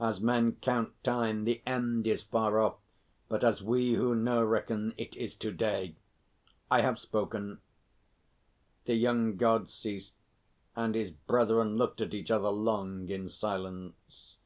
[0.00, 2.76] As men count time the end is far off;
[3.28, 5.96] but as we who know reckon it is to day.
[6.70, 7.60] I have spoken."
[8.86, 10.14] The young God ceased,
[10.74, 14.38] and his brethren looked at each other long in silence.